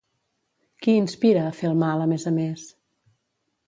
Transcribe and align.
Qui 0.85 0.95
inspira 1.01 1.45
a 1.45 1.53
fer 1.59 1.71
el 1.71 1.79
mal, 1.85 2.05
a 2.07 2.11
més 2.15 2.29
a 2.33 2.37
més? 2.43 2.69